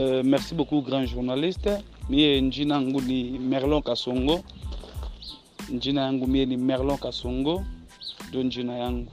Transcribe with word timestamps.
Uh, 0.00 0.22
merci 0.24 0.54
beaucoup 0.54 0.80
grand 0.80 1.04
journaliste. 1.04 1.68
Mie 2.08 2.40
njina 2.40 2.74
yangu 2.74 3.00
ni 3.00 3.38
Merlon 3.38 3.82
Kasongo. 3.82 4.40
Njina 5.70 6.00
yangu 6.00 6.26
mie 6.26 6.46
ni 6.46 6.56
Merlon 6.56 6.96
Kasongo, 6.98 7.64
ndio 8.28 8.42
njina 8.42 8.76
yangu. 8.76 9.12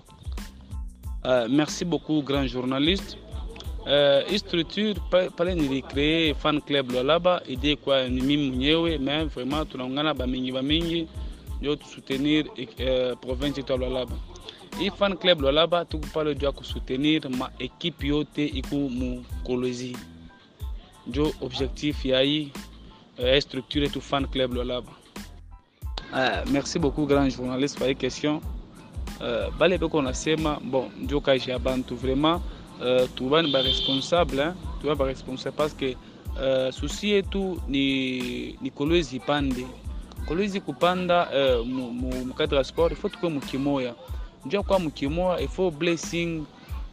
Uh, 1.26 1.48
merci 1.50 1.86
beaucoup 1.86 2.26
grand 2.26 2.50
journaliste. 2.52 3.18
Uh, 3.82 4.30
hii 4.30 4.40
structure 4.40 4.96
pale 5.36 5.56
nilicree 5.56 6.34
fan 6.34 6.62
club 6.62 6.92
Lualaba, 6.92 7.42
idée 7.48 7.76
kwa 7.76 8.10
ni 8.10 8.22
mimi 8.22 8.48
mwenyewe, 8.50 8.98
mais 8.98 9.26
vraiment 9.26 9.66
uh, 12.80 13.20
province 13.20 13.56
fan 14.98 15.18
club 15.18 15.42
Lualaba 15.42 15.86
tuko 15.86 16.08
pale 16.14 16.36
juu 16.36 16.46
ya 16.46 16.52
kusoutenir 16.52 17.30
ma 17.30 17.52
ekipe 17.60 18.08
ndio 21.08 21.34
objectif 21.42 22.06
ya 22.06 22.22
hii 22.22 22.52
uh, 23.20 23.40
structure 23.40 23.84
yetu 23.86 24.02
fan 24.02 24.28
club 24.28 24.54
Lualaba. 24.54 24.92
Uh, 26.14 26.52
merci 26.52 26.80
beaucoup 26.80 27.08
grand 27.10 27.38
journaliste 27.38 27.78
kwa 27.78 27.88
hii 27.88 27.96
question. 27.96 28.36
Uh, 28.36 29.56
bale 29.58 29.78
beko 29.78 30.02
nasema 30.02 30.60
bon 30.60 30.90
ndio 31.02 31.22
kaisha 31.22 31.52
ya 31.52 31.60
bantu 31.60 31.96
vraiment 31.96 32.42
uh, 32.82 33.10
tubani 33.16 33.52
ba 33.52 33.62
responsable 33.62 34.44
hein? 34.44 34.54
tuba 34.82 34.96
ba 34.96 35.06
responsable 35.06 35.58
parce 35.58 35.76
que 35.76 35.96
uh, 36.36 36.74
susi 36.74 37.10
yetu 37.10 37.62
ni, 37.68 38.52
ni 38.62 38.70
Kolwezi 38.72 39.16
ipande 39.16 39.66
Kolwezi 40.28 40.62
kupanda 40.62 41.28
uh, 41.30 41.68
mu, 41.68 41.92
mu, 41.92 42.26
mu 42.26 42.34
cadre 42.34 42.58
ya 42.58 42.64
sport 42.64 42.94
faut 42.96 43.14
tukwe 43.14 43.30
mukimoya 43.30 43.96
ndio 44.46 44.64
kwa 44.64 44.80
mukimoya 44.80 45.48
faut 45.48 45.74
blessing 45.74 46.44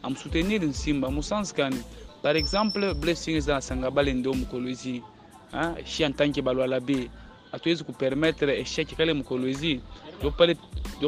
amsoutenir 0.03 0.61
nsimba 0.63 1.11
musansi 1.11 1.55
kani 1.55 1.81
par 2.25 2.35
exemple 2.37 2.93
blessing 2.95 3.35
ezala 3.35 3.61
sanga 3.61 3.91
balende 3.91 4.29
oyo 4.29 4.37
mokolo 4.37 4.69
ezi 4.69 5.03
shi 5.85 6.03
antanke 6.03 6.41
balwala 6.41 6.79
be 6.79 7.09
atoyezi 7.51 7.83
kopermettre 7.83 8.61
échec 8.61 8.95
kala 8.97 9.13
mokolo 9.13 9.47
ezi. 9.47 9.79
Lo 10.23 10.31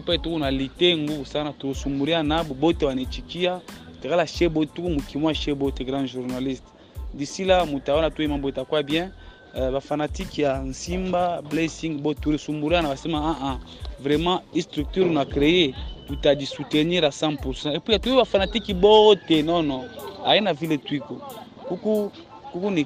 pale 0.01 0.17
tuku 0.17 0.39
na 0.39 0.51
litengu 0.51 1.25
sana 1.25 1.53
tosumburia 1.53 2.23
nabo 2.23 2.53
bote 2.53 2.85
wanichikia 2.85 3.61
tekala 4.01 4.27
she 4.27 4.49
bote 4.49 4.71
tuku 4.75 4.89
mokimwa 4.89 5.33
she 5.35 5.55
bote 5.55 5.83
grand 5.83 6.07
journaliste. 6.07 6.67
D'ici 7.13 7.45
là 7.45 7.65
moto 7.65 7.91
awana 7.91 8.11
toyi 8.11 8.27
mambo 8.27 8.49
etakuwa 8.49 8.83
bien? 8.83 9.09
Uh, 9.55 9.71
bafanatike 9.71 10.41
ya 10.41 10.59
nsimba 10.59 11.41
blessing 11.41 11.89
botulisumburia 11.89 12.81
na 12.81 12.89
basema 12.89 13.17
aa 13.17 13.31
uh 13.31 13.37
-uh. 13.39 13.57
vraiment 14.03 14.41
istructure 14.53 15.09
na 15.09 15.25
créer. 15.25 15.73
Tutajisoutenir 16.07 17.05
a 17.05 17.09
100% 17.09 17.75
et 17.75 17.79
puis 17.79 17.99
tu 17.99 18.15
bafanatiki 18.15 18.73
bote 18.73 19.43
non 19.43 19.63
non. 19.63 19.83
Haina 20.25 20.53
vile 20.53 20.77
twiko 20.77 21.21
kuku 21.67 22.11
kuku 22.51 22.71
ni 22.71 22.85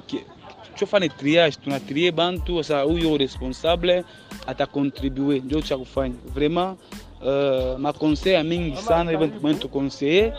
chofane 0.76 1.08
triage. 1.08 1.56
Tunatrie 1.64 2.12
bantu 2.12 2.62
sasa 2.64 2.82
huyo 2.82 3.16
responsable 3.16 4.04
atakontribue 4.46 5.38
ndio 5.40 5.60
cha 5.60 5.78
kufanya. 5.78 6.14
Vraiment 6.34 6.78
uh, 7.22 7.78
makonseil 7.78 8.34
ya 8.34 8.44
mingi 8.44 8.76
sana 8.76 9.10
hivyo 9.10 9.54
tukonseille 9.54 10.32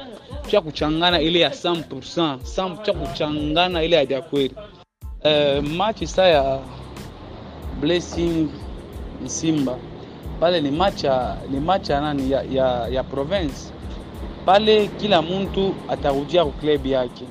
cha 0.48 0.62
kuchangana 0.62 1.22
ile 1.22 1.40
ya 1.40 1.50
100% 1.50 2.44
sam 2.44 2.78
cha 2.84 2.94
kuchangana 2.94 3.84
ile 3.84 3.96
ya 4.10 4.22
kweli. 4.22 4.56
Uh, 5.26 5.64
machi 5.64 6.08
saa 6.08 6.60
blessing 7.80 8.50
Simba 9.26 9.78
pale 10.44 10.62
ni 10.62 10.72
match 10.72 11.04
ni 11.52 11.60
match 11.60 11.90
ya 11.90 12.02
nani 12.02 12.32
ya, 12.32 12.44
ya, 12.44 12.88
ya 12.88 13.04
province. 13.04 13.72
Pale 14.46 14.88
kila 14.88 15.22
mtu 15.22 15.76
atarudia 15.90 16.46
ku 16.46 16.52
club 16.52 16.86
yake. 16.86 17.26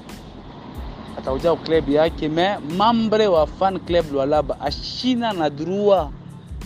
Atarudia 1.18 1.50
ku 1.55 1.64
club 1.64 1.88
yake 1.88 2.28
me 2.28 2.56
mambre 2.77 3.27
wa 3.27 3.46
fan 3.46 3.78
club 3.80 4.12
Lualaba 4.12 4.61
ashina 4.61 5.33
na 5.33 5.51
droit 5.51 6.08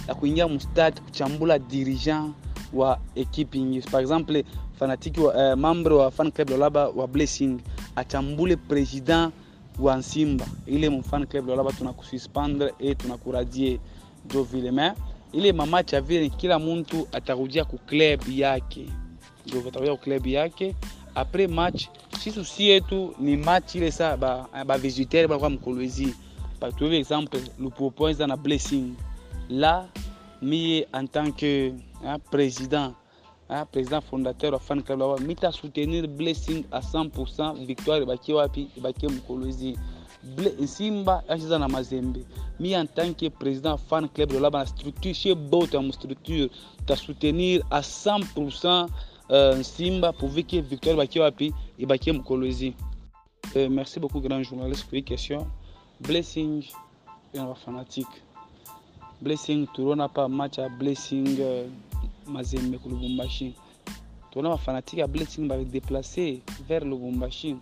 ya 0.09 0.15
kuingia 0.15 0.49
mustade 0.49 1.01
kuchambula 1.01 1.59
dirigeant 1.59 2.35
wa 2.73 2.99
ekipe 3.15 3.59
ingi 3.59 3.81
par 3.81 4.01
exemple 4.01 4.45
fanatiki 4.79 5.21
wa, 5.21 5.35
eh, 5.37 5.57
mambre 5.57 5.95
wa 5.95 6.11
fan 6.11 6.31
club 6.33 6.49
Lualaba 6.51 6.89
wa 6.89 7.07
Blessing 7.07 7.59
achambule 7.97 8.57
president 8.57 9.33
wa 9.79 9.97
Nsimba 9.97 10.47
ile 10.67 10.89
mu 10.89 11.03
fan 11.03 11.27
club 11.27 11.47
Lualaba 11.47 11.73
tunakususpendre 11.73 12.73
et 12.81 12.99
tunakuradie 12.99 13.81
do 14.33 14.43
vile 14.43 14.71
ile 15.33 15.53
mamachi 15.53 15.95
ya 15.95 16.01
vile 16.01 16.29
kila 16.29 16.59
mtu 16.59 17.09
atarudia 17.13 17.65
ku 17.65 17.79
club 17.79 18.21
yake. 18.29 18.87
Ndio 19.47 19.69
atarudia 19.69 19.97
ku 19.97 20.03
club 20.05 20.27
yake. 20.27 20.75
Après 21.15 21.49
match 21.49 21.89
si 22.19 22.31
susi 22.33 22.69
yetu 22.69 23.15
ni 23.19 23.37
match 23.37 23.75
ile 23.75 23.91
sa 23.91 24.17
ba, 24.17 24.49
ba 24.67 24.79
visiteur 24.79 25.29
ba 25.29 25.39
kwa 25.39 25.51
mkolwezi 25.51 26.15
par 26.61 26.73
exemple 26.93 27.41
lupopo 27.59 28.09
eza 28.11 28.27
na 28.27 28.37
blessing. 28.37 28.95
Là 29.51 29.87
mie 30.43 30.87
en 30.93 31.07
tant 31.07 31.31
que 31.33 31.73
hein, 32.05 32.19
président 32.31 32.93
hein, 33.49 33.65
président 33.73 34.01
fondateur 34.01 34.53
wa 34.53 34.59
fan 34.59 34.83
club 34.83 34.99
là 35.01 35.17
mita 35.27 35.53
soutenir 35.53 36.09
blessing 36.09 36.65
à 36.73 36.81
100% 36.81 37.65
victoire 37.67 38.03
ibaki 38.03 38.33
wapi 38.33 38.69
ibaki 38.77 39.07
mkolwezi 39.07 39.79
simba 40.67 41.23
asi 41.29 41.45
eza 41.45 41.59
na 41.59 41.69
mazembe. 41.69 42.21
Mi 42.61 42.75
en 42.75 42.87
tant 42.87 43.13
que 43.13 43.29
président 43.29 43.77
fan 43.77 44.09
club 44.09 44.33
lolaba 44.33 44.59
na 44.59 44.67
structure 44.67 45.13
che 45.13 45.35
bota 45.35 45.81
mu 45.81 45.93
structure 45.93 46.51
tasoutenir 46.87 47.63
a 47.71 47.83
100 47.83 48.35
pourcent 48.35 48.89
euh, 49.31 49.63
simba 49.63 50.13
pourvu 50.13 50.43
ke 50.45 50.61
victoire 50.61 50.95
ebakie 50.95 51.21
wapi 51.21 51.53
ebakie 51.79 52.13
mokolo 52.13 52.47
ezi 52.47 52.75
euh, 53.57 53.69
merci 53.69 54.01
beaucoup 54.01 54.21
grand 54.21 54.43
journaliste 54.43 54.87
pour 54.89 55.05
question 55.05 55.47
blessing 56.01 56.65
ena 57.35 57.47
bafanatique 57.47 58.23
blessing 59.21 59.67
tolona 59.75 60.09
mpa 60.09 60.29
match 60.29 60.59
ya 60.59 60.69
blessing 60.69 61.41
euh, 61.41 61.67
mazembe 62.27 62.79
ko 62.79 62.89
lubumbashi 62.89 63.55
tolona 64.31 64.57
bafanatike 64.57 65.01
ya 65.01 65.07
blessing 65.07 65.49
badéplace 65.49 66.43
vers 66.69 66.85
lubumbashi. 66.85 67.57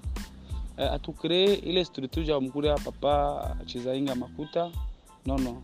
Uh, 0.79 0.93
atukree 0.93 1.55
ile 1.55 1.85
structure 1.85 2.27
ya 2.27 2.41
mkuru 2.41 2.67
ya 2.67 2.75
papa 2.79 3.57
Chizainga 3.67 4.15
Makuta. 4.15 4.71
nono 5.27 5.45
non. 5.45 5.63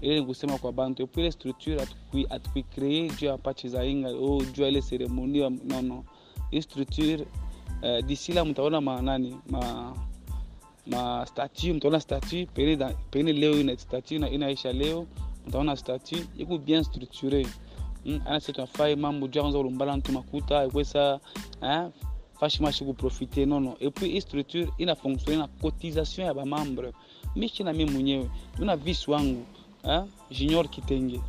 Ile 0.00 0.20
nikusema 0.20 0.58
kwa 0.58 0.72
bantu. 0.72 1.02
epo 1.02 1.20
ile 1.20 1.32
structure 1.32 1.82
atukui 1.82 2.26
atukree 2.30 3.08
juu 3.08 3.26
ya 3.26 3.32
papa 3.32 3.54
Chizainga 3.54 4.08
o 4.08 4.42
juu 4.52 4.62
ya 4.62 4.68
ile 4.68 4.82
seremoni 4.82 5.38
nono 5.38 5.82
non. 5.82 6.04
Ile 6.50 6.62
structure 6.62 7.26
uh, 7.82 8.04
d'ici 8.06 8.32
là 8.32 8.44
mtaona 8.44 8.80
ma 8.80 9.02
nani 9.02 9.36
ma 9.50 9.92
ma 10.86 11.26
statue 11.26 11.72
mtaona 11.72 12.00
statue 12.00 12.46
pengine 12.46 12.94
pengine 13.10 13.32
leo 13.32 13.60
ina 13.60 13.76
statue 13.76 14.18
na 14.18 14.30
inaisha 14.30 14.72
leo 14.72 15.06
mtaona 15.46 15.76
statue 15.76 16.26
iko 16.38 16.58
bien 16.58 16.82
structuré 16.84 17.46
mm, 18.06 18.20
ana 18.26 18.40
sisi 18.40 18.52
tunafai 18.52 18.96
mambo 18.96 19.28
juu 19.28 19.40
kwanza 19.40 19.58
ulumbala 19.58 19.96
ntu 19.96 20.12
makuta 20.12 20.64
ikwesa 20.64 21.20
hein 21.60 21.90
facilement 22.40 22.72
chikuprofite 22.74 23.46
nono 23.46 23.76
et 23.80 23.90
puis 23.90 24.10
hii 24.12 24.20
structure 24.20 24.68
inafunctione 24.78 25.38
na 25.38 25.46
cotisation 25.48 26.26
ya 26.26 26.34
bamambre 26.34 26.92
mishi 27.36 27.62
na 27.64 27.72
mi 27.72 27.84
mwenyewe 27.84 28.30
mina 28.58 28.76
visi 28.76 29.10
wangu 29.10 29.44
eh? 29.88 30.02
junior 30.30 30.68
kitenge 30.68 31.20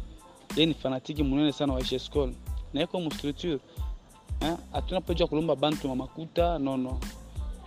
yeye 0.55 0.65
ni 0.65 0.73
fanatiki 0.73 1.23
munene 1.23 1.51
sana 1.51 1.73
wa 1.73 1.81
hscol 1.81 2.33
naiko 2.73 2.99
mustructure 3.01 3.59
eh? 4.41 4.55
hatuna 4.71 5.01
pejwa 5.01 5.27
kulomba 5.27 5.55
bantu 5.55 5.87
mamakuta 5.87 6.59
nono 6.59 6.99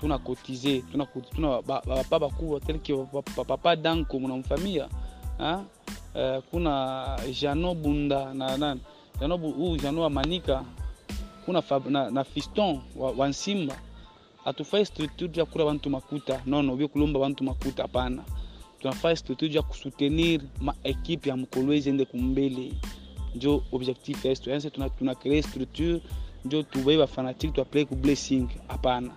tuna 0.01 0.19
kotize 0.19 0.81
tuna, 0.93 1.07
tuna 1.35 1.63
bapapa 1.63 2.19
bakubwa 2.19 2.61
telke 2.61 2.95
papa 3.47 3.77
danko 3.77 4.19
munamfamia 4.21 4.89
eh? 5.41 5.57
eh, 6.15 6.43
kuna 6.51 7.07
jano 7.41 7.75
bunda 7.75 8.35
na 8.35 8.57
nani 8.57 8.81
jano 9.21 9.37
huyu 9.37 9.77
jano 9.77 10.05
amanika. 10.05 10.65
Kuna 11.49 11.63
fab, 11.63 11.87
na, 11.87 12.11
na 12.11 12.25
Fiston 12.25 12.81
wa, 12.97 13.11
wa 13.11 13.29
Nsimba. 13.29 13.77
Atufai 14.45 14.87
structure 14.87 15.31
ya 15.41 15.45
kula 15.45 15.65
bantu 15.65 15.91
makuta. 15.91 16.43
Nono 16.47 16.77
byo 16.77 16.89
kulomba 16.89 17.21
bantu 17.21 17.45
makuta 17.45 17.83
hapana. 17.83 18.23
Tunafaa 18.81 19.17
structure 19.17 19.55
ya 19.55 19.63
kusutenir 19.63 20.41
ma 20.61 20.75
equipe 20.85 21.29
ya 21.31 21.37
mkolwezi 21.37 21.89
ende 21.91 22.05
kumbele. 22.05 22.73
Njo 23.35 23.63
objectif 23.73 24.25
yetu 24.25 24.51
yani 24.51 24.71
tuna 24.71 24.91
tuna 24.91 25.43
structure 25.43 26.01
njo 26.45 26.63
tubai 26.63 26.97
ba 26.99 27.07
fanatique 27.07 27.65
ku 27.87 27.97
blessing 27.97 28.49
hapana. 28.69 29.11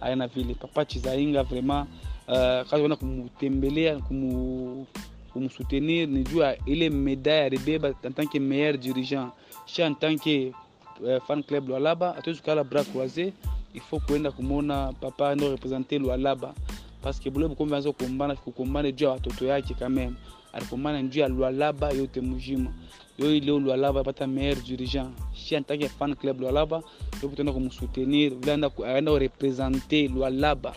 Aina 0.00 0.26
vile. 0.26 0.54
Papa 0.54 0.84
Chizainga 0.84 1.42
vraiment 1.42 1.86
uh, 2.28 2.68
kazi 2.70 2.82
wana 2.82 2.96
kumtembelea 2.96 3.98
kumu 3.98 4.86
kumsoutenir 5.32 6.08
ni 6.08 6.24
juu 6.24 6.42
ile 6.66 6.90
medaille 6.90 7.46
alibeba 7.46 7.94
en 8.02 8.12
tant 8.12 8.26
que 8.28 8.38
meilleur 8.40 8.76
dirigeant. 8.76 9.30
Sha 9.66 9.86
en 9.86 9.94
tant 9.94 10.16
que 10.16 10.52
uh, 11.00 11.22
fan 11.26 11.42
club 11.42 11.68
Lualaba. 11.68 12.12
Hatuwezi 12.12 12.40
kukala 12.40 12.64
bras 12.64 12.86
croisés 12.88 13.32
il 13.74 13.80
faut 13.80 14.00
kuenda 14.06 14.30
kumwona 14.30 14.92
papa 15.00 15.34
ndo 15.34 15.50
represente 15.50 15.98
Lualaba. 15.98 16.54
Parce 17.02 17.20
que 17.20 17.30
bule 17.30 17.48
bukombe 17.48 17.76
anza 17.76 17.92
kukombana 17.92 18.34
kukombana 18.34 18.92
juu 18.92 19.04
ya 19.04 19.10
watoto 19.10 19.46
yake 19.46 19.74
quand 19.74 19.94
même. 19.94 20.14
Alikombana 20.52 21.02
juu 21.02 21.20
ya 21.20 21.28
Lualaba 21.28 21.90
yote 21.90 22.20
mujima. 22.20 22.72
Yo 23.18 23.30
leo 23.40 23.58
Lualaba 23.58 24.00
apata 24.00 24.26
meilleur 24.26 24.62
dirigeant. 24.62 25.10
Shi 25.34 25.54
que 25.78 25.88
fan 25.88 26.14
club 26.14 26.40
Lualaba 26.40 26.82
yo 27.22 27.28
kutenda 27.28 27.52
vile 27.52 28.70
aenda 28.86 29.18
representer 29.18 30.10
Lualaba. 30.10 30.74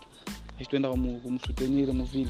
Ashi 0.59 0.69
tuenda 0.69 0.89
muvile 1.93 2.29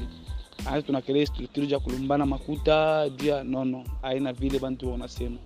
azi 0.66 0.86
tunakele 0.86 1.26
structure 1.26 1.66
ja 1.66 1.78
kulumbana 1.78 2.26
makuta 2.26 3.08
jia 3.08 3.44
nono 3.44 3.84
aina 4.02 4.32
vile 4.32 4.58
bantu 4.58 4.90
wanasema. 4.90 5.36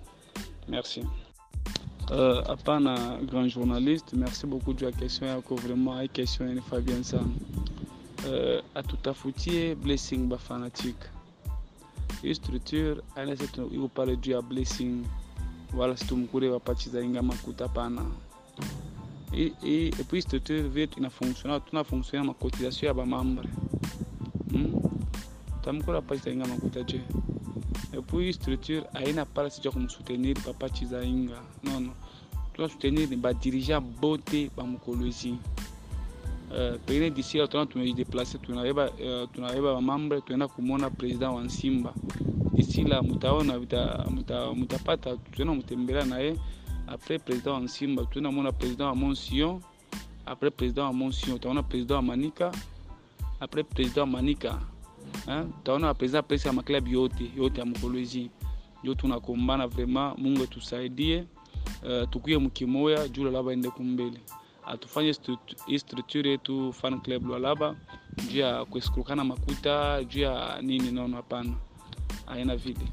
Merci 0.67 1.05
Euh, 2.11 2.43
hapana 2.47 3.17
grand 3.25 3.47
journaliste 3.49 4.13
merci 4.13 4.45
beaucoup 4.45 4.73
juu 4.77 4.85
ya 4.85 4.91
question 4.91 5.27
yako 5.27 5.55
vraiment 5.55 5.97
ai 5.97 6.07
question 6.07 6.45
bien 6.85 7.03
sana 7.03 7.25
uh, 8.27 8.61
atutafutie 8.75 9.75
blessing 9.75 10.27
bafanatique 10.29 11.09
hii 12.21 12.35
structure 12.35 13.01
aina 13.15 13.35
setu 13.35 13.69
iko 13.73 14.15
juu 14.15 14.31
ya 14.31 14.41
blessing. 14.41 15.03
Wala 15.77 15.97
situmkure 15.97 16.49
wapachiza 16.49 17.01
inga 17.01 17.21
makuta 17.21 17.67
pana 17.67 18.01
et 19.33 19.91
puis 20.07 20.21
structure 20.21 20.61
vile 20.61 20.87
tunafonctiona 20.87 21.59
tunafonctiona 21.59 22.23
makotisation 22.25 22.87
ya 22.87 22.93
bamambre 22.93 23.49
hmm? 24.51 24.73
tamkura 25.61 25.95
wapachiza 25.95 26.31
inga 26.31 26.45
makuta 26.47 26.83
je 26.83 27.01
et 27.95 28.01
puis 28.01 28.33
structure 28.33 28.83
haina 28.93 29.25
pala 29.25 29.49
si 29.49 29.61
tiako 29.61 29.79
mosoutenir 29.79 30.35
papa 30.45 30.69
tizainga 30.69 31.39
non 31.63 31.79
non. 31.79 31.93
Tona 32.53 32.69
soutenir 32.69 33.07
badirigant 33.17 33.81
bo 34.01 34.17
te 34.17 34.49
bamokolo 34.55 35.05
ezi 35.07 35.35
euh, 36.51 36.77
pengine 36.85 37.09
disi 37.09 37.37
la 37.37 37.47
tona 37.47 37.65
tumejidéplace 37.65 38.37
tunayeba 38.41 39.73
bamambre 39.73 40.17
euh, 40.17 40.21
tuenda 40.25 40.47
komona 40.47 40.89
président 40.89 41.35
wa 41.35 41.43
nsimba 41.43 41.93
disi 42.53 42.83
la 42.83 43.01
mutaona 43.01 43.59
mutapata 44.55 45.17
tuenda 45.31 45.53
mutembela 45.53 46.05
na 46.05 46.19
ye 46.19 46.35
après 46.87 47.19
président 47.19 47.53
wa 47.53 47.59
nsimba 47.59 48.05
tuenda 48.05 48.31
mona 48.31 48.51
président 48.51 48.85
wa 48.87 48.95
monsion. 48.95 49.61
Après 50.27 50.49
président 50.49 50.85
wa 50.87 50.93
monsion 50.93 51.35
utaona 51.35 51.63
président 51.63 51.95
wa 51.95 52.01
manika. 52.01 52.51
Après 53.39 53.63
président 53.63 54.01
wa 54.01 54.07
manika. 54.07 54.59
Utaona 55.27 55.93
president 55.93 56.25
pesa 56.27 56.49
ya 56.49 56.53
maklabu 56.53 56.87
yote 56.89 57.31
yote 57.37 57.59
ya 57.59 57.65
mkoloji 57.65 58.29
ndio 58.81 58.95
tunakombana 58.95 59.67
vrema. 59.67 60.15
Mungu 60.17 60.43
atusaidie. 60.43 61.23
Uh, 61.83 62.09
tukuye 62.09 62.37
mkimoya 62.37 63.07
juu 63.07 63.23
lalaba 63.23 63.53
ende 63.53 63.69
kumbele. 63.69 64.19
Atufanye 64.65 65.15
hii 65.67 65.79
structure 65.79 66.29
yetu 66.29 66.73
fan 66.73 67.01
club 67.01 67.25
Lualaba 67.27 67.75
juu 68.31 68.39
ya 68.39 68.65
kueskurukana 68.65 69.23
makuta 69.23 70.03
juu 70.03 70.19
ya 70.21 70.59
nini, 70.61 70.91
nono, 70.91 71.15
hapana, 71.15 71.53
aina 72.27 72.55
vile. 72.55 72.87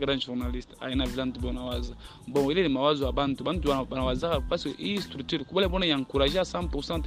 Grand 0.00 0.26
journaliste 0.26 0.74
aina 0.80 1.06
vile 1.06 1.24
ntu 1.24 1.40
bonawaza 1.40 1.94
bon, 2.28 2.50
ile 2.50 2.62
ni 2.62 2.68
mawazo 2.68 3.06
ya 3.06 3.12
bantu. 3.12 3.44
Bantu 3.44 3.68
banawazaka 3.90 4.40
parce 4.40 4.70
que 4.72 4.82
hii 4.82 5.00
structure 5.00 5.44
kubale 5.44 5.68
bona 5.68 5.86
yankuraje 5.86 6.38
100% 6.40 7.02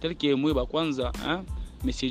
tel 0.00 0.16
que 0.16 0.54
ba 0.54 0.66
kwanza 0.66 1.12
hein 1.24 1.44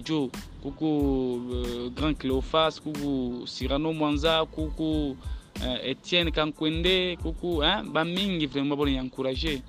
Joe, 0.03 0.29
coucou 0.61 1.41
euh, 1.51 1.89
Grand 1.95 2.13
Cléophas, 2.13 2.79
coucou 2.83 3.43
Cyrano 3.45 3.93
Mwanza, 3.93 4.45
coucou 4.51 5.15
euh, 5.63 5.77
Etienne 5.83 6.31
Kankwende, 6.31 7.17
coucou 7.21 7.61
hein, 7.61 7.83
Bamingi, 7.83 8.45
vraiment 8.45 8.75
bon 8.75 8.87
encouragé. 8.99 9.61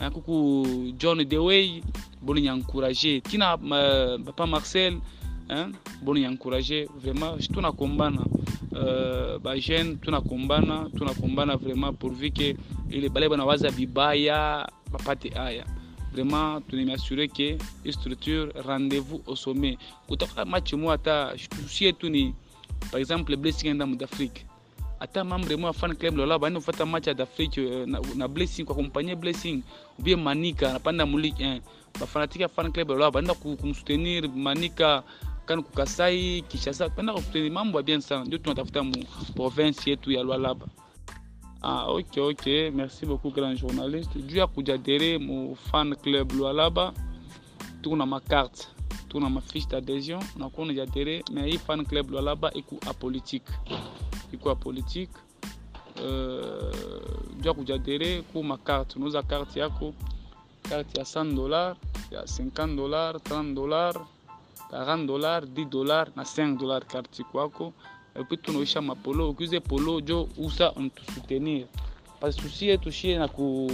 Hein, 0.00 0.10
coucou 0.10 0.92
John 0.98 1.22
Dewey, 1.24 1.82
bon 2.20 2.38
encourager. 2.48 3.20
Tina 3.20 3.56
euh, 3.72 4.18
Papa 4.18 4.46
Marcel, 4.46 4.94
hein, 5.48 5.70
bon 6.02 6.16
encourager 6.24 6.88
Vraiment, 7.00 7.34
je 7.38 7.48
tourne 7.48 7.66
à 7.66 7.72
combattre. 7.72 8.22
Euh, 8.74 9.38
bajene 9.38 9.96
tunakumbana 10.00 10.88
tunakumbana 10.96 11.56
vraiment 11.56 11.92
pourvu 11.92 12.30
que 12.30 12.56
ile 12.90 13.10
bale 13.10 13.28
bana 13.28 13.44
waza 13.44 13.70
bibaya 13.70 14.66
bapate 14.90 15.28
haya 15.34 15.64
hein 15.64 15.81
vraiment 16.12 16.60
tunamiasure 16.68 17.28
ke 17.28 17.56
structure 17.90 18.52
rendez-vous 18.64 19.20
au 19.26 19.34
sommet. 19.36 19.78
Kutoka 20.08 20.44
match 20.44 20.72
mo 20.74 20.90
hata 20.90 21.32
tusi 21.50 21.84
yetu 21.84 22.08
ni 22.10 22.34
par 22.90 23.00
exemple 23.00 23.36
blessing 23.36 23.68
enda 23.68 23.86
mu 23.86 23.96
d'Afrique. 23.96 24.44
Hata 25.00 25.24
membre 25.24 25.56
mo 25.56 25.72
fan 25.72 25.94
club 25.96 26.16
lola 26.16 26.38
bani 26.38 26.56
kufata 26.56 26.86
match 26.86 27.06
ya 27.06 27.14
d'Afrique 27.14 27.58
na, 27.86 28.00
na 28.16 28.28
blessing 28.28 28.64
kwa 28.64 28.74
kumpanye 28.74 29.16
blessing. 29.16 29.62
Ubie 29.98 30.16
manika 30.16 30.70
anapanda 30.70 31.06
mu 31.06 31.18
Ligue 31.18 31.44
1 31.44 31.60
bafanatika 32.00 32.48
fan 32.48 32.72
club 32.72 32.90
manika 34.36 35.02
kan 35.46 35.62
kukasai 35.62 36.42
Kinshasa. 36.48 36.88
Penda 36.88 37.12
kusoutenir 37.12 37.50
mambo 37.52 37.78
ya 37.78 37.82
bien 37.82 38.00
province 39.34 39.90
yetu 39.90 40.12
ya 40.12 40.22
Lualaba 40.22 40.66
Ah, 41.62 41.86
ok, 41.88 42.16
ok. 42.18 42.46
Merci 42.74 43.06
beaucoup, 43.06 43.30
grand 43.34 43.54
journaliste. 43.56 44.18
Juu 44.18 44.38
ya 44.38 44.46
kujadere 44.46 45.18
mu 45.18 45.54
fan 45.70 45.94
club 45.96 46.32
Lualaba, 46.32 46.92
tuko 47.82 47.96
na 47.96 48.06
makarte, 48.06 48.66
tuko 49.08 49.20
na 49.20 49.30
mafiche 49.30 49.68
d'adhesion, 49.68 50.20
nakuwa 50.36 50.66
unajadere, 50.66 51.22
mais 51.32 51.46
hii 51.52 51.58
fan 51.58 51.84
club 51.86 52.10
Lualaba 52.10 52.50
iku 52.54 52.78
apolitique, 52.90 53.52
iku 54.32 54.50
apolitique. 54.50 55.12
Uh, 55.96 56.72
juu 57.40 57.48
ya 57.48 57.54
kujadere 57.54 58.22
ku 58.32 58.42
makarte, 58.42 58.96
unauza 58.98 59.22
karte 59.22 59.60
yako, 59.60 59.94
karte 60.68 60.98
ya 60.98 61.04
100 61.04 61.34
dollars, 61.34 61.76
ya 62.10 62.22
50 62.22 62.76
dollars, 62.76 63.22
30 63.22 63.54
dollars, 63.54 63.96
40 64.70 65.06
dollars, 65.06 65.44
10 65.46 65.68
dollars 65.70 66.10
na 66.16 66.22
5 66.24 66.58
dollars 66.58 66.86
karte 66.86 67.22
kwako 67.24 67.72
Et 68.14 68.24
puis, 68.24 68.36
epuis 68.36 68.38
tunaisha 68.42 68.80
mapolo 68.80 69.30
ukiuze 69.30 69.60
polo 69.60 70.00
jo 70.00 70.28
usa 70.38 70.72
ntusutenir 70.76 71.66
pasusie 72.20 72.78
tushie 72.78 73.18
na 73.18 73.28
ku 73.28 73.68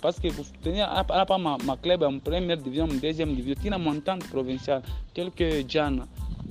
paske 0.00 0.30
kusutenir 0.30 0.86
apa 0.88 1.38
ma, 1.38 1.58
ma 1.58 1.76
club 1.76 2.02
ya 2.02 2.10
mpremiere 2.10 2.62
division 2.62 2.88
deuxième 2.88 3.34
division 3.34 3.62
tina 3.62 3.78
montante 3.78 4.28
provinciale 4.30 4.82
quelque 5.14 5.64
jana 5.68 6.06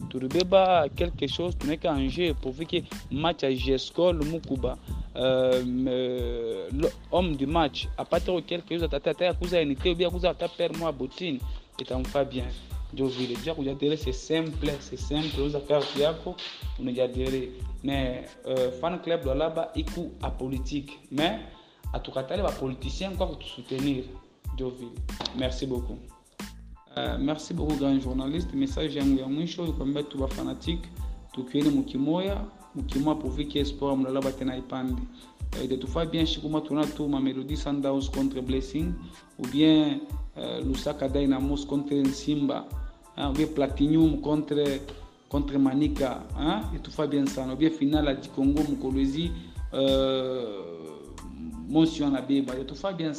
tulibeba 0.09 0.89
quelque 0.95 1.27
chose 1.27 1.57
tunaweka 1.57 1.95
enjeu 1.95 2.33
pourvu 2.33 2.65
ke 2.65 2.83
match 3.11 3.43
ya 3.43 3.55
jescol 3.55 4.23
mukuba 4.25 4.77
Euh, 5.17 5.61
euh, 5.87 6.69
l'homme 6.71 7.35
du 7.35 7.45
match 7.45 7.89
apate 7.97 8.29
quelque 8.47 8.75
chose 8.75 8.83
atate 8.83 9.07
ata 9.07 9.25
ya 9.25 9.61
unité 9.61 9.91
ubia 9.91 10.09
kuza 10.09 10.29
ata 10.29 10.47
pere 10.47 10.73
mo 10.77 10.85
ya 10.85 10.91
botine 10.93 11.39
etamfa 11.77 12.23
bien 12.23 12.45
ndio 12.93 13.07
vile 13.07 13.35
jua 13.45 13.55
kujadili 13.55 13.97
c'est 13.97 14.13
simple 14.13 14.71
c'est 14.79 14.97
simple 14.99 15.41
uza 15.41 15.59
carte 15.59 15.99
yako 16.01 16.35
unajadili 16.79 17.51
mais 17.83 18.25
uh, 18.45 18.79
fan 18.81 18.99
club 18.99 19.25
Lualaba 19.25 19.69
iku 19.75 20.11
apolitique 20.21 20.99
mais 21.11 21.39
atukatale 21.93 22.43
ba 22.43 22.51
politicien 22.51 23.17
kwa 23.17 23.27
kutusoutenir 23.27 24.03
ndio 24.53 24.69
vile 24.69 24.91
merci 25.37 25.65
beaucoup. 25.65 25.97
Uh, 26.97 27.17
merci 27.19 27.53
beaucoup 27.53 27.79
grand 27.79 28.01
journaliste. 28.03 28.53
Message 28.53 28.99
yangu 28.99 29.19
ya 29.19 29.27
mwisho 29.27 29.65
ikwambia 29.67 30.03
tu 30.03 30.17
bafanatique 30.17 30.89
tukieni 31.31 31.69
mukimoya 31.69 32.45
mukimoya 32.75 33.15
pourvu 33.15 33.45
que 33.45 33.65
sport 33.65 33.99
Lualaba 33.99 34.31
tena 34.31 34.57
ipande 34.57 35.01
uh, 35.59 35.65
itatufaa 35.65 36.05
bien 36.05 36.25
shikuma 36.25 36.61
tuna 36.61 36.85
tu 36.87 37.07
Mamelodi 37.09 37.57
Sundowns 37.57 38.11
contre 38.11 38.41
Blessing 38.41 38.93
ou 39.39 39.47
bien 39.47 39.99
uh, 40.37 40.65
Lusaka 40.67 41.09
Dynamos 41.09 41.65
contre 41.67 41.95
Nsimba 42.01 42.65
hein, 43.17 43.29
ou 43.29 43.33
bien 43.33 43.47
Platinum 43.47 44.21
contre 44.21 44.63
contre 45.29 45.57
Manika 45.57 46.23
hein, 46.37 46.61
itufa 46.75 47.07
bien 47.07 47.25
sana 47.25 47.53
ou 47.53 47.57
bien 47.57 47.69
finale 47.69 48.07
à 48.07 48.15
Congo 48.15 48.63
Mukolozi 48.69 49.31
euh, 49.73 50.61
motion 51.67 52.11
na 52.11 52.21
beba 52.21 52.57
itufa 52.59 52.93
bien 52.93 53.13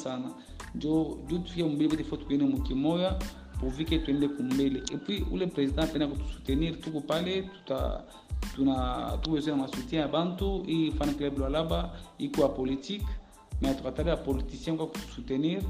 njo 0.75 1.19
njo 1.27 1.39
tufike 1.39 1.65
mbele 1.65 1.89
bote 1.89 2.05
faut 2.05 2.17
tuende 2.17 2.45
mukimoya 2.45 3.19
pourvu 3.61 3.85
que 3.85 3.99
tuende 3.99 4.29
kumbele 4.29 4.83
et 4.93 4.97
puis 4.99 5.25
ule 5.31 5.47
president 5.47 5.85
apenda 5.85 6.07
kutusoutenir 6.07 6.81
tuko 6.81 7.01
pale 7.01 7.43
tuta 7.43 8.05
tuna 8.55 9.19
tuweze 9.23 9.51
na 9.55 9.69
soutien 9.69 10.01
ya 10.03 10.09
bantu 10.09 10.63
hii 10.67 10.91
fan 10.91 11.15
club 11.15 11.39
Lualaba 11.39 11.91
iko 12.19 12.49
politique 12.49 13.07
mais 13.61 13.77
tukataka 13.77 14.11
ya 14.11 14.17
politicien 14.17 14.77
kwa 14.77 14.87
kutusoutenir 14.87 15.63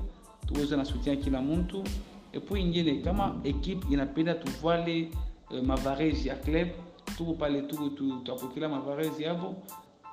tuweze 0.47 0.77
na 0.77 0.85
soutien 0.85 1.21
kila 1.21 1.43
mtu 1.43 1.85
et 2.33 2.41
puis 2.41 2.61
ingine 2.63 3.03
kama 3.03 3.35
equipe 3.45 3.87
inapenda 3.91 4.35
tuvale 4.35 5.09
uh, 5.51 5.61
mavarezi 5.67 6.29
ya 6.29 6.35
club 6.37 6.69
tuko 7.17 7.33
pale 7.35 7.63
tuko 7.63 7.89
tutapokela 7.89 8.69
mavarezi 8.69 9.23
yabo 9.23 9.55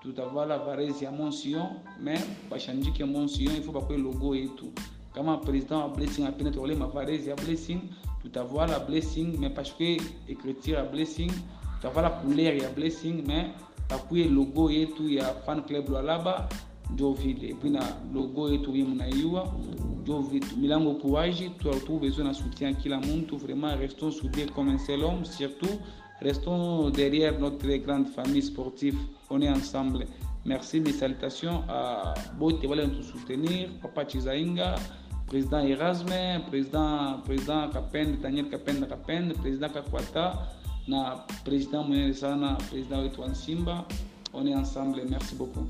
tutavala 0.01 0.57
varezi 0.57 1.05
ya 1.05 1.11
Monsion 1.11 1.67
mais 2.01 2.19
bashanjike 2.49 3.05
Monsion 3.05 3.61
faut 3.63 3.73
bakwe 3.73 3.97
logo 3.97 4.35
yetu 4.35 4.71
kama 5.13 5.37
president 5.37 5.81
wa 5.81 5.89
blessing 5.89 6.23
apenda 6.25 6.51
tuwale 6.51 6.75
mavarezi 6.75 7.29
ya 7.29 7.35
blessing 7.35 7.79
tutavala 8.21 8.79
blessing 8.79 9.37
mais 9.39 9.53
parce 9.53 9.71
que 9.77 9.97
écriture 10.27 10.77
ya 10.77 10.83
blessing 10.83 11.31
tutavala 11.75 12.09
couleur 12.09 12.55
ya 12.57 12.69
blessing 12.69 13.23
mais 13.27 13.47
bakwe 13.89 14.23
logo 14.23 14.71
yetu 14.71 15.09
ya 15.09 15.25
fan 15.45 15.61
club 15.63 15.89
Lualaba 15.89 16.49
ndio 16.89 17.13
vile 17.13 17.53
puis 17.53 17.71
na 17.71 17.79
logo 18.13 18.49
yetu 18.49 18.71
hii 18.71 18.83
mnaiua 18.83 19.53
ndio 20.01 20.21
vitu 20.21 20.57
milango 20.57 20.93
courage 20.93 21.51
tu 21.59 21.99
besoin 21.99 22.27
na 22.27 22.33
soutien 22.33 22.75
kila 22.75 22.99
muntu 22.99 23.37
vraiment 23.37 23.79
restons 23.79 24.11
soudés 24.17 24.47
comme 24.55 24.69
un 24.71 24.77
seul 24.79 25.03
homme. 25.03 25.25
Surtout 25.25 25.79
restons 26.21 26.89
derrière 26.89 27.39
notre 27.39 27.67
grande 27.77 28.07
famille 28.07 28.41
sportive. 28.41 28.97
On 29.29 29.41
est 29.41 29.49
ensemble. 29.49 30.05
Merci 30.45 30.79
mes 30.79 30.93
salutations 30.93 31.63
à 31.69 32.13
bote 32.39 32.65
wale 32.65 32.87
nous 32.87 33.03
soutenir. 33.03 33.69
Papa 33.81 34.05
Chizainga 34.07 34.75
président 35.27 35.59
Erasme, 35.59 36.41
président 36.47 37.19
président 37.25 37.69
Kapende, 37.69 38.19
Daniel 38.21 38.49
Kapende 38.49 38.87
Kapende, 38.87 39.33
président 39.33 39.69
Kakwata 39.69 40.33
na 40.87 41.25
président 41.45 41.83
mwenyewe 41.83 42.13
sana, 42.13 42.57
président 42.69 43.01
wetu 43.03 43.21
Simba. 43.33 43.85
On 44.33 44.45
est 44.47 44.55
ensemble. 44.55 45.01
Merci 45.09 45.35
beaucoup. 45.35 45.67